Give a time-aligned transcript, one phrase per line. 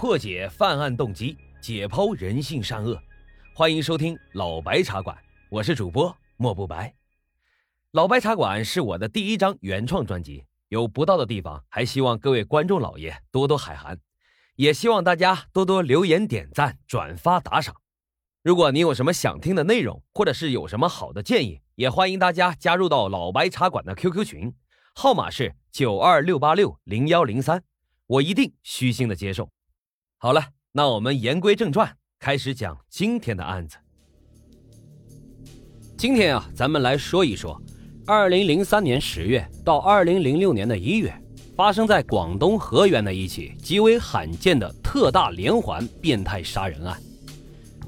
[0.00, 2.98] 破解犯案动机，解剖人性善恶。
[3.54, 5.14] 欢迎收听老白茶馆，
[5.50, 6.94] 我是主播莫不白。
[7.90, 14.00] 老白茶馆是我的第一张原创专辑，有不到的地方，还希望各位观众老爷多多海涵，
[14.56, 17.76] 也希望大家多多留言、点赞、转发、打赏。
[18.42, 24.54] 如果你有什么想听的内容，或者是有什么好的建议，也欢迎大家加入到老白茶馆的 QQ 群，
[24.94, 27.62] 号码是九二六八六零幺零三，
[28.06, 29.50] 我一定虚心的接受。
[30.22, 33.78] 好了，那我们言归正传，开始讲今天的案子。
[35.96, 37.58] 今天啊，咱们来说一说，
[38.04, 41.10] 二零零三年十月到二零零六年的一月，
[41.56, 47.00] 发生在广东河源的一起极为罕见的特大连环变态杀人案。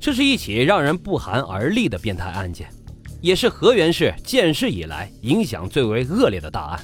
[0.00, 2.72] 这是一起让人不寒而栗的变态案件，
[3.20, 6.80] 也是河源市建市以来影响最为恶劣的大案。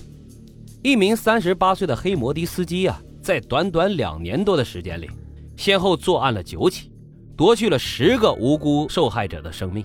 [0.83, 5.09] 一名三十八岁的黑摩的司机啊，在短短两年多的时间里。
[5.57, 6.93] 先后作案了九起，
[7.37, 9.85] 夺去了十个无辜受害者的生命，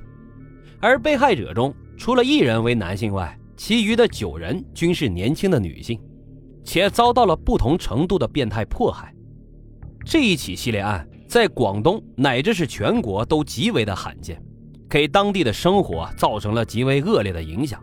[0.80, 6.00] 而被害者中除了一人为男性外，其余的九人均是年轻的女性，
[6.64, 9.14] 且遭到了不同程度的变态迫害。
[10.04, 14.44] 这一起系列案在广东乃至是全国都极为的罕见，
[14.90, 17.82] 给当地的生活造成了极为恶劣的影响。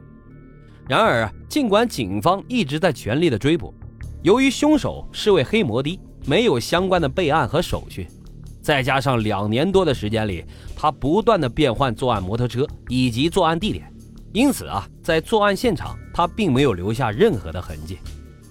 [0.88, 3.72] 然而，尽管警方一直在全力的追捕，
[4.22, 5.98] 由于凶手是位黑摩的。
[6.26, 8.06] 没有相关的备案和手续，
[8.60, 10.44] 再加上两年多的时间里，
[10.76, 13.92] 他不断的变换作案摩托车以及作案地点，
[14.32, 17.98] 因此啊，在作案现场他并没有留下任何的痕迹，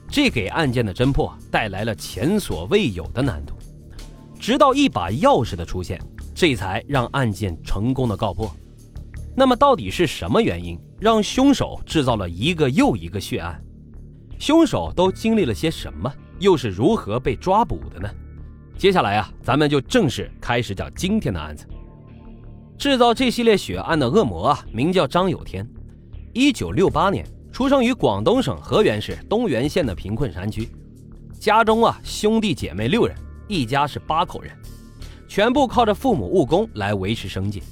[0.10, 3.54] 这给案件的侦破带来了前所未有的难度。
[4.40, 6.00] 直到一把钥匙的出现，
[6.34, 8.50] 这才让案件成功的告破。
[9.36, 13.60] 那么，到底是什么原因让凶手制造了一个又一个血案？
[14.40, 16.12] 凶手都经历了些什么？
[16.40, 18.10] 又是如何被抓捕的呢？
[18.78, 21.66] 接下来啊，咱们就正式开始讲今天的案子。
[22.78, 25.68] 制造这系列血案的恶魔啊，名叫张有天，
[26.32, 30.70] 一九六八年出生于广东省河源市东源县的贫困山区，
[31.40, 33.18] 家中啊兄弟姐妹六人，
[33.48, 34.52] 一家是八口人，
[35.28, 37.64] 全部靠着父母务工来维持生计，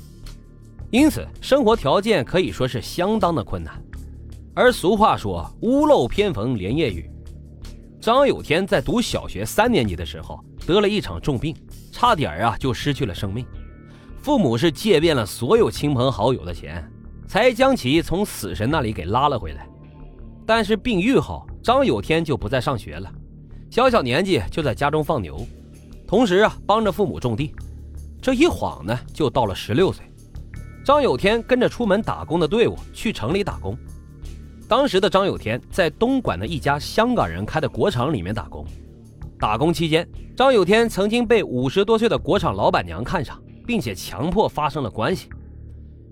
[0.89, 3.79] 因此生活条件可以说是相当的困难。
[4.55, 7.07] 而俗话说“屋漏偏逢连夜雨”。
[8.05, 11.55] 张有天在读小学三年级的时候得了一场重病，
[11.91, 13.43] 差点啊就失去了生命。
[14.21, 16.87] 父母是借遍了所有亲朋好友的钱，
[17.27, 19.67] 才将其从死神那里给拉了回来。
[20.45, 23.11] 但是病愈后，张有天就不再上学了，
[23.71, 25.43] 小小年纪就在家中放牛，
[26.05, 27.55] 同时啊帮着父母种地。
[28.21, 30.05] 这一晃呢，就到了十六岁，
[30.85, 33.75] 张有天跟着出门打工的队伍去城里打工。
[34.67, 38.65] 当时的张有天在东莞的一家香港人开的国厂里面打工。
[39.39, 45.29] 打工期间，张有天曾经被五十多岁的国厂老板娘看上，并且强迫发生了关系。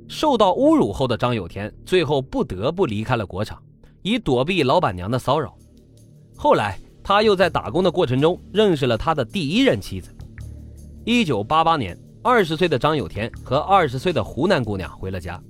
[0.08, 3.58] 受到侮辱后的张有天，最后不得不离开了国厂，
[4.04, 5.56] 以躲避老板娘的骚扰。
[6.36, 10.14] 后来，他又在打工的过程中认识了他的第一任妻子。
[11.06, 15.42] 一九八八年，二十岁的张有天和二十岁的湖南姑娘回了家。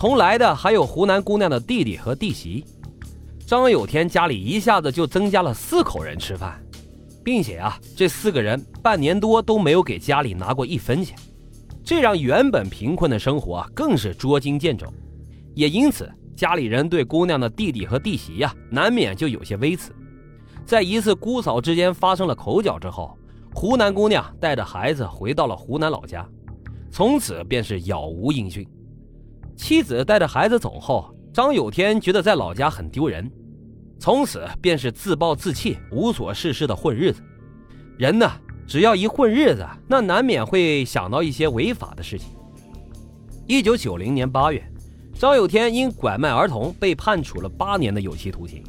[0.00, 2.64] 同来的还有湖南姑娘的弟弟和弟媳，
[3.46, 6.58] 张有天家里一下子就增加了四口人吃饭，
[7.22, 11.14] 并且啊，这四个人半年多都没有给家里拿过一分钱，
[11.84, 14.86] 这让原本贫困的生活更是捉襟见肘，
[15.54, 19.94] 也因此家里人对姑娘的弟弟和弟媳呀难免就有些微词。
[20.64, 23.14] 在一次姑嫂之间发生了口角之后，
[23.54, 26.26] 湖南姑娘带着孩子回到了湖南老家，
[26.90, 28.66] 从此便是杳无音讯。
[29.60, 33.30] 妻子带着孩子走后，张有天觉得在老家很丢人，
[33.98, 37.22] 从此便是自暴自弃、无所事事的混日子。
[37.98, 38.26] 人呢，
[38.66, 42.30] 只要一混日子，那难免会想到一些违法的事情。
[43.46, 44.64] 一九九零年八月，
[45.12, 48.64] 张有天因拐卖儿童被判处了八年的有期徒刑。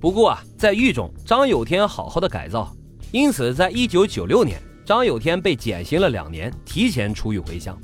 [0.00, 2.74] 不过啊，在狱中，张有天好好的改造，
[3.12, 7.78] 因此在一九九六年，张有天被减刑了两年，提前出狱回乡。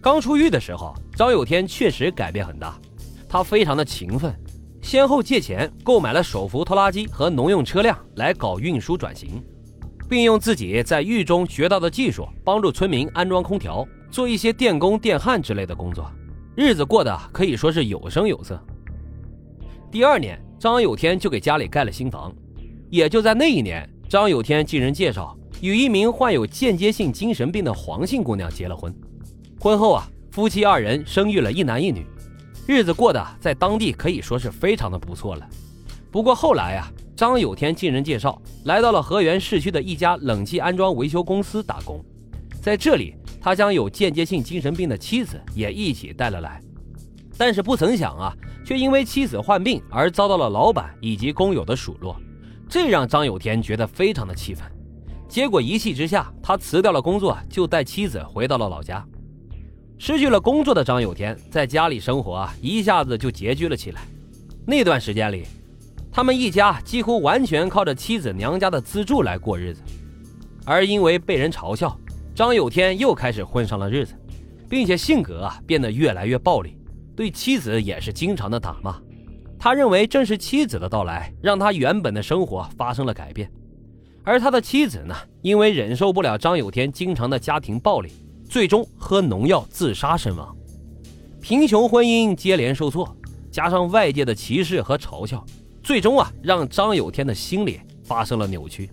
[0.00, 2.78] 刚出狱的时候，张有天确实改变很大。
[3.28, 4.34] 他非常的勤奋，
[4.80, 9.42] 先后借钱购买了手扶拖拉机和农用车辆来搞运输转型，
[10.08, 16.08] 并用自己在狱中学到的技术帮助村民安装空调，做一些电工、电焊之类的工作，
[16.54, 18.58] 日子过得可以说是有声有色。
[19.90, 22.32] 第二年，张有天就给家里盖了新房。
[22.88, 28.94] 也就在那一年，张有天经人介绍，与一名患有间接性精神病的黄姓姑娘结了婚。
[29.66, 32.06] 婚后啊，夫妻二人生育了一男一女，
[32.68, 35.44] 日子过得在当地可以说是非常的不错了。
[36.08, 36.86] 不过后来啊，
[37.16, 42.00] 张有天经人介绍来到了河源市区的一家冷气安装维修公司打工，
[42.62, 46.62] 在这里，他将有间接性精神病的妻子也一起带了来。
[47.36, 48.32] 但是不曾想啊，
[48.64, 52.14] 却因为妻子患病而遭到了老板以及工友的数落，
[52.68, 54.64] 这让张有天觉得非常的气愤。
[55.28, 59.04] 结果一气之下，他辞掉了工作，就带妻子回到了老家。
[59.98, 64.02] 失去了工作的张有天在家里生活啊，一下子就拮据了起来。
[64.66, 65.44] 那段时间里，
[66.12, 69.80] 他们一家几乎完全靠着妻子娘家的资助来过日子。
[70.64, 71.98] 而因为被人嘲笑，
[72.34, 74.14] 张有天又开始混上了日子，
[74.68, 76.76] 并且性格啊变得越来越暴力。
[77.14, 79.00] 对妻子也是经常的打骂，
[79.58, 83.50] 他认为正是妻子的到来让他原本的生活发生了改变，
[84.22, 88.10] 而他的妻子呢，因为忍受不了张有天经常的家庭暴力，
[88.48, 90.56] 最终喝农药自杀身亡。
[91.40, 93.16] 贫穷婚姻接连受挫，
[93.50, 95.44] 加上外界的歧视和嘲笑，
[95.82, 98.90] 最终啊让张有天的心理发生了扭曲，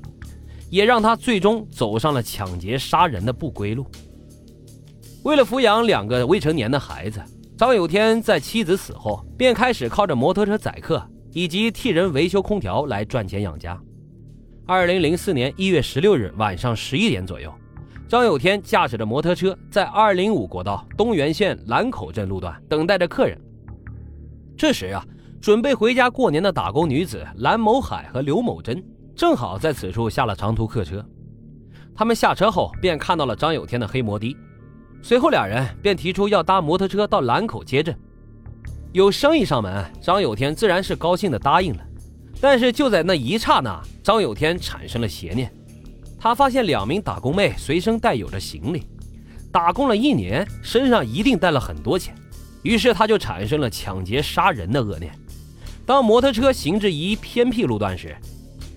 [0.70, 3.86] 也让他最终走上了抢劫杀人的不归路。
[5.24, 7.22] 为了抚养两个未成年的孩子。
[7.56, 11.02] 张有天在妻子死后，便开始靠着摩托车载客
[11.32, 13.80] 以及替人维修空调来赚钱养家。
[14.66, 17.54] 二零零四年一月十六日晚上十一点左右，
[18.14, 23.36] 张有天驾驶着摩托车在二零五国道东源县兰口镇路段等待着客人。
[24.56, 25.04] 这时啊，
[25.42, 31.04] 准备回家过年的打工女子蓝某海和刘某珍正好在此处下了长途客车。
[31.96, 34.38] 他们下车后，便看到了张有天的黑摩的。
[35.02, 37.98] 随后，两人便提出要搭摩托车到兰口接镇。
[38.92, 41.84] 有生意上门，张有天自然是高兴的答应了。
[42.40, 45.52] 但是就在那一刹那，张有天产生了邪念。
[46.24, 48.88] 他发现两名打工妹随身带有着行李，
[49.52, 52.16] 打工了一年，身上一定带了很多钱。
[52.62, 55.14] 于是他就产生了抢劫杀人的恶念。
[55.86, 58.16] 当摩托车行至一偏僻路段时，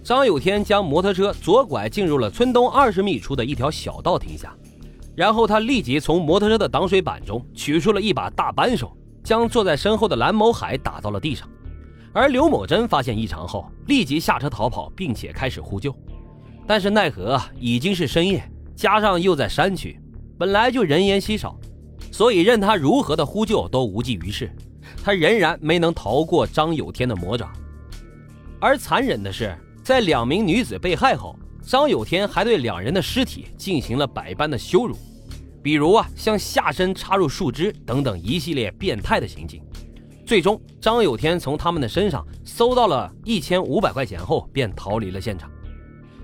[0.02, 4.52] 张有天将摩托车左拐进入了村东二十米处的一条小道停下。
[5.14, 8.90] 然后他立即从摩托车的挡水板中取出了一把大扳手，
[9.22, 11.48] 将坐在身后的蓝某海打到了地上。
[12.12, 15.94] 而刘某珍发现异常后，立即下车逃跑，并且开始呼救。
[16.66, 18.42] 但是奈何已经是深夜，
[18.74, 20.00] 加上又在山区，
[20.38, 21.58] 本来就人烟稀少，
[22.10, 24.50] 所以任他如何的呼救都无济于事。
[25.02, 27.52] 他仍然没能逃过张有天的魔爪。
[28.60, 31.36] 而残忍的是，在两名女子被害后。
[31.68, 34.96] 张有天还对两人的尸体进行了百般的羞辱，
[35.64, 39.60] 比如啊，向下身插入树枝等等一系列变态的行径。
[40.24, 45.50] 最终，张有天从他们的身上搜到了一千五百块钱后，便逃离了现场。